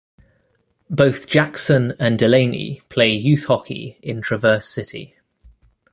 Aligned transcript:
Both 0.89 1.27
Jakson 1.29 1.93
and 1.99 2.17
Delaney 2.17 2.81
play 2.89 3.11
youth 3.13 3.43
hockey 3.45 3.99
in 4.01 4.19
Traverse 4.23 4.67
City. 4.67 5.15